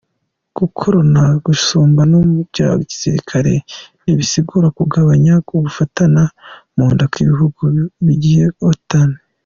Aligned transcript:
Gukorona 0.57 1.23
gusumba 1.45 2.01
mu 2.11 2.19
vya 2.51 2.69
gisirikare 2.89 3.53
ntibisigura 4.03 4.67
kugabanya 4.77 5.33
ugufatana 5.55 6.23
munda 6.75 7.05
kw’ibihugu 7.11 7.61
bigize 8.05 8.45
Otan. 8.69 9.09